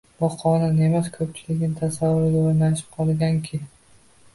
[0.21, 1.11] —Bu qonun emas.
[1.19, 3.67] Ko‘pchilikning tasavvurida o‘rnashib qolganki